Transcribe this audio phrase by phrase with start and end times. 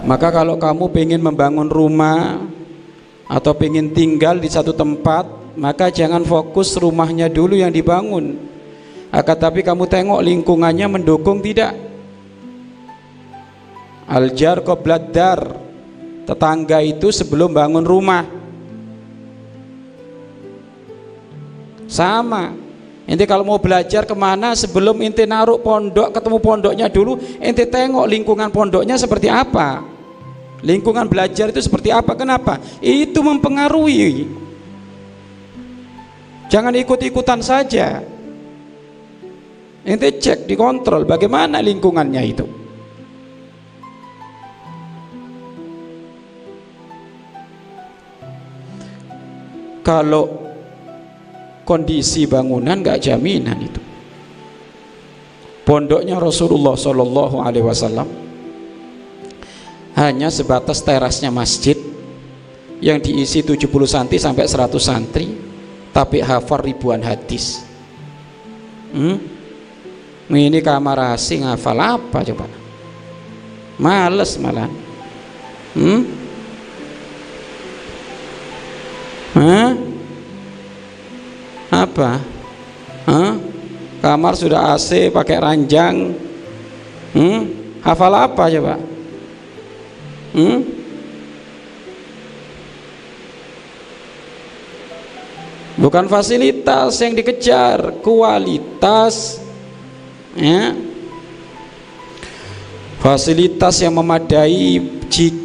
[0.00, 2.40] Maka kalau kamu ingin membangun rumah
[3.28, 5.28] atau ingin tinggal di satu tempat,
[5.60, 8.34] maka jangan fokus rumahnya dulu yang dibangun.
[9.12, 11.76] Akan tapi kamu tengok lingkungannya mendukung tidak.
[14.10, 14.64] Aljar
[15.14, 15.69] dar
[16.30, 18.22] tetangga itu sebelum bangun rumah.
[21.90, 22.54] Sama.
[23.10, 28.06] Inti kalau mau belajar ke mana sebelum inti naruh pondok ketemu pondoknya dulu, inti tengok
[28.06, 29.82] lingkungan pondoknya seperti apa.
[30.62, 32.14] Lingkungan belajar itu seperti apa?
[32.14, 32.62] Kenapa?
[32.78, 34.30] Itu mempengaruhi.
[36.46, 38.06] Jangan ikut-ikutan saja.
[39.80, 42.59] Ente cek, dikontrol bagaimana lingkungannya itu.
[49.90, 50.30] Kalau
[51.66, 53.82] kondisi bangunan nggak jaminan itu.
[55.66, 58.06] Pondoknya Rasulullah Shallallahu Alaihi Wasallam
[59.98, 61.74] hanya sebatas terasnya masjid
[62.78, 65.26] yang diisi 70 santi sampai 100 santri
[65.90, 67.60] tapi hafal ribuan hadis
[68.94, 69.18] hmm?
[70.32, 72.48] ini kamar asing hafal apa coba
[73.76, 74.70] males malah
[75.76, 76.00] hmm?
[79.30, 79.89] Hah?
[81.86, 82.20] Apa
[83.08, 83.32] Hah?
[84.04, 86.12] kamar sudah AC pakai ranjang
[87.16, 87.40] hmm?
[87.80, 88.76] hafal apa coba
[90.30, 90.62] Hmm?
[95.80, 99.40] Bukan fasilitas yang dikejar, kualitas.
[100.36, 100.76] Ya.
[103.00, 104.99] Fasilitas yang memadai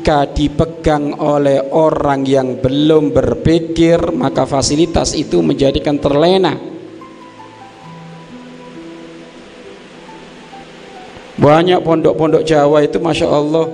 [0.00, 6.56] jika dipegang oleh orang yang belum berpikir, maka fasilitas itu menjadikan terlena.
[11.36, 13.68] Banyak pondok-pondok Jawa itu Masya Allah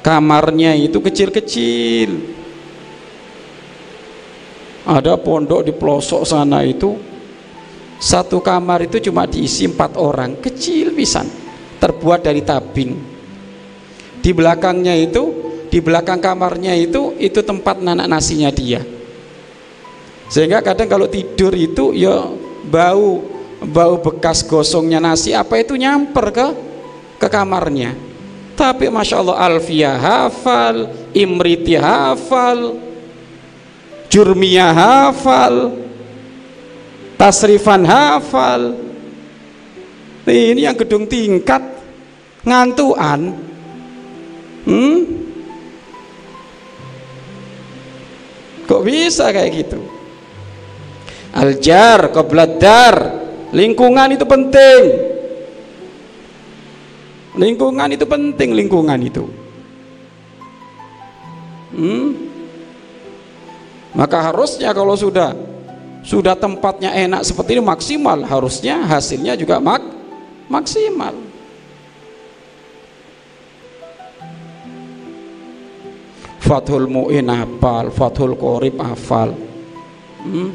[0.00, 2.08] kamarnya itu kecil-kecil
[4.88, 6.96] ada pondok di pelosok sana itu
[8.00, 11.28] satu kamar itu cuma diisi empat orang kecil pisan
[11.76, 13.18] terbuat dari tabing
[14.28, 15.27] di belakangnya itu
[15.68, 18.82] di belakang kamarnya itu itu tempat nanak nasinya dia.
[20.28, 22.28] Sehingga kadang kalau tidur itu ya
[22.68, 23.24] bau
[23.64, 26.48] bau bekas gosongnya nasi apa itu nyamper ke
[27.20, 27.96] ke kamarnya.
[28.58, 32.74] Tapi Masya Allah Alfiyah hafal Imriti hafal
[34.10, 35.86] Jurmiyah hafal
[37.18, 38.78] Tasrifan hafal.
[40.22, 41.60] Ini yang gedung tingkat
[42.46, 43.34] ngantuan.
[44.62, 45.27] Hmm?
[48.68, 49.80] Kok bisa kayak gitu?
[51.32, 52.94] Aljar kobladar
[53.56, 54.82] lingkungan itu penting.
[57.38, 59.24] Lingkungan itu penting lingkungan itu.
[61.72, 62.28] Hmm?
[63.98, 65.34] maka harusnya kalau sudah
[66.06, 68.22] sudah tempatnya enak seperti ini maksimal.
[68.22, 69.82] Harusnya hasilnya juga mak
[70.46, 71.27] maksimal
[76.48, 79.36] Fathul Mu'in hafal Fathul Qorib hafal
[80.24, 80.50] hmm?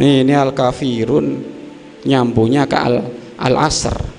[0.00, 1.26] ini Al-Kafirun
[2.08, 3.04] nyambungnya ke al,
[3.36, 4.09] al asr